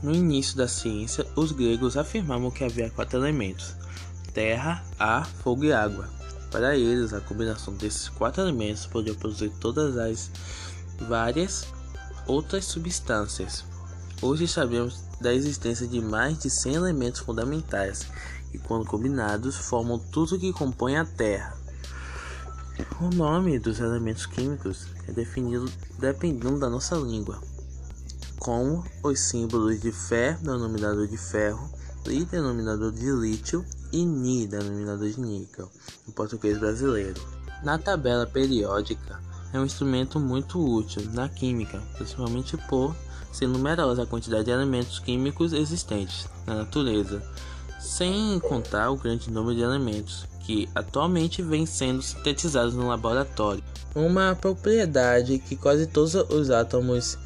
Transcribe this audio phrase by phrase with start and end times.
[0.00, 3.74] No início da ciência, os gregos afirmavam que havia quatro elementos:
[4.32, 6.08] terra, ar, fogo e água.
[6.52, 10.30] Para eles, a combinação desses quatro elementos podia produzir todas as
[11.00, 11.66] várias
[12.28, 13.64] outras substâncias.
[14.22, 18.06] Hoje sabemos da existência de mais de 100 elementos fundamentais
[18.54, 21.56] e, quando combinados, formam tudo que compõe a Terra.
[23.00, 25.68] O nome dos elementos químicos é definido
[25.98, 27.40] dependendo da nossa língua,
[28.38, 31.68] como os símbolos de Fe, denominador de ferro,
[32.06, 35.70] Li, denominador de lítio, e Ni, denominador de níquel,
[36.06, 37.20] em português brasileiro.
[37.62, 39.20] Na tabela periódica,
[39.52, 42.94] é um instrumento muito útil na química, principalmente por
[43.32, 47.22] ser numerosa a quantidade de elementos químicos existentes na natureza,
[47.80, 53.62] sem contar o grande número de elementos que atualmente vêm sendo sintetizados no laboratório.
[53.94, 57.18] Uma propriedade que quase todos os átomos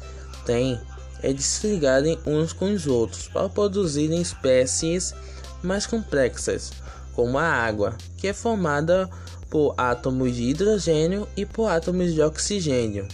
[0.45, 0.79] têm
[1.23, 5.15] é de se ligarem uns com os outros para produzirem espécies
[5.63, 6.71] mais complexas,
[7.13, 9.09] como a água, que é formada
[9.49, 13.07] por átomos de hidrogênio e por átomos de oxigênio,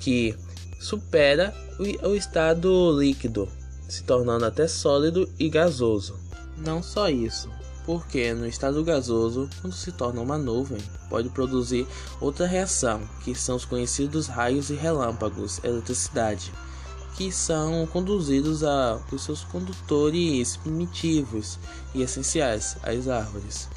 [0.00, 0.36] que
[0.78, 3.48] supera o estado líquido,
[3.88, 6.14] se tornando até sólido e gasoso.
[6.56, 7.50] Não só isso,
[7.84, 11.88] porque no estado gasoso, quando se torna uma nuvem, pode produzir
[12.20, 16.52] outra reação, que são os conhecidos raios e relâmpagos, eletricidade
[17.16, 21.58] que são conduzidos a seus condutores primitivos
[21.94, 23.68] e essenciais, as árvores.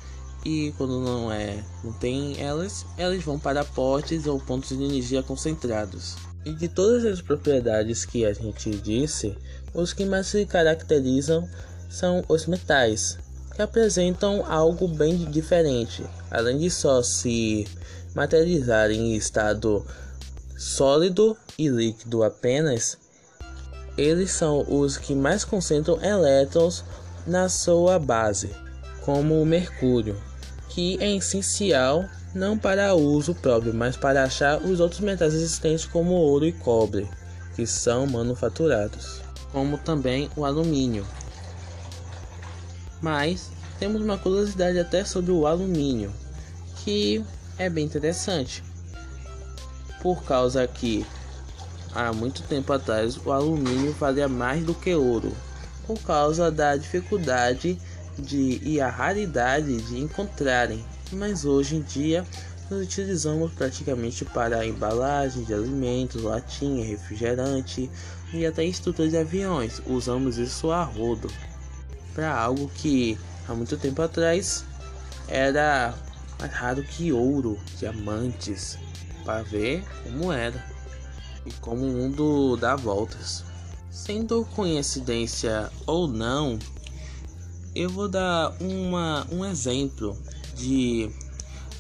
[0.46, 5.24] E quando não é, não tem elas, elas vão para portes ou pontos de energia
[5.24, 6.16] concentrados.
[6.46, 9.36] E de todas as propriedades que a gente disse,
[9.74, 11.50] os que mais se caracterizam
[11.90, 13.18] são os metais,
[13.56, 17.68] que apresentam algo bem diferente, além de só se
[18.14, 19.84] materializarem em estado
[20.56, 22.98] sólido e líquido apenas,
[23.98, 26.84] eles são os que mais concentram elétrons
[27.26, 28.50] na sua base,
[29.02, 30.22] como o mercúrio,
[30.70, 36.12] que é essencial não para uso próprio, mas para achar os outros metais existentes como
[36.12, 37.10] ouro e cobre,
[37.56, 41.08] que são manufaturados, como também o alumínio.
[43.02, 46.12] Mas temos uma curiosidade até sobre o alumínio,
[46.84, 47.24] que
[47.58, 48.62] é bem interessante,
[50.02, 51.06] por causa que
[51.96, 55.32] há muito tempo atrás o alumínio valia mais do que ouro,
[55.88, 57.80] por causa da dificuldade
[58.20, 62.26] de e a raridade de encontrarem, mas hoje em dia
[62.70, 67.90] nós utilizamos praticamente para embalagem de alimentos, latinha, refrigerante
[68.34, 69.82] e até estrutura de aviões.
[69.86, 71.30] Usamos isso a rodo
[72.14, 73.18] para algo que
[73.48, 74.66] há muito tempo atrás
[75.28, 75.94] era
[76.40, 78.80] mais raro que ouro, diamantes,
[79.24, 80.75] para ver como era
[81.46, 83.44] e como o mundo dá voltas.
[83.90, 86.60] Sendo coincidência ou não,
[87.74, 90.18] eu vou dar uma, um exemplo
[90.56, 91.10] de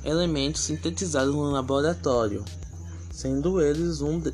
[0.03, 2.43] elementos sintetizados no laboratório,
[3.11, 4.33] sendo eles um de,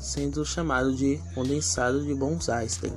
[0.00, 2.92] sendo chamado de condensado de Bose-Einstein,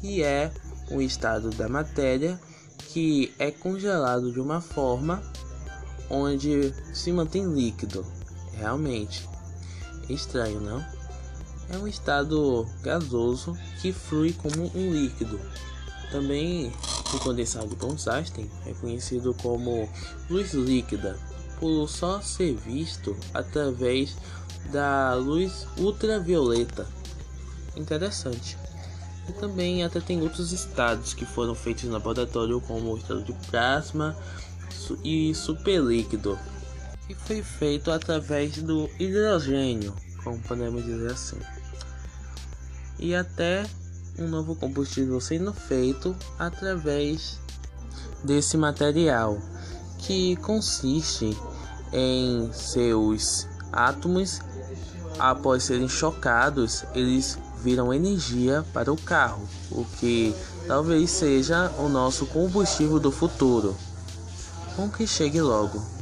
[0.00, 0.52] que é
[0.90, 2.40] o estado da matéria
[2.88, 5.22] que é congelado de uma forma
[6.08, 8.06] onde se mantém líquido,
[8.52, 9.28] realmente.
[10.08, 10.84] Estranho, não?
[11.70, 15.40] É um estado gasoso que flui como um líquido.
[16.10, 16.72] Também
[17.12, 19.88] o condensado de Bose-Einstein é conhecido como
[20.28, 21.18] luz líquida
[21.58, 24.16] por só ser visto através
[24.70, 26.86] da luz ultravioleta.
[27.76, 28.58] Interessante.
[29.28, 33.32] E também até tem outros estados que foram feitos no laboratório, como o estado de
[33.48, 34.14] plasma
[35.02, 36.38] e superlíquido
[37.06, 41.38] que foi feito através do hidrogênio, como podemos dizer assim.
[42.98, 43.66] E até
[44.18, 47.38] um novo combustível sendo feito através
[48.22, 49.38] desse material,
[49.98, 51.36] que consiste
[51.92, 54.40] em seus átomos
[55.18, 60.34] após serem chocados, eles viram energia para o carro, o que
[60.66, 63.76] talvez seja o nosso combustível do futuro.
[64.76, 65.93] Bom que chegue logo.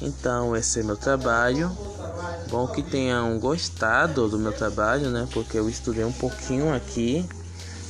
[0.00, 1.70] Então, esse é meu trabalho.
[2.50, 5.26] Bom que tenham gostado do meu trabalho, né?
[5.32, 7.26] Porque eu estudei um pouquinho aqui.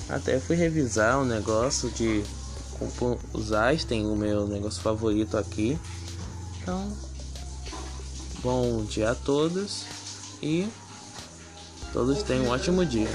[0.08, 2.22] Até fui revisar o negócio de
[3.32, 5.78] usar Einstein, o meu negócio favorito aqui.
[6.60, 6.92] Então,
[8.42, 9.84] bom dia a todos
[10.42, 10.68] e
[11.92, 13.08] todos tenham um ótimo dia.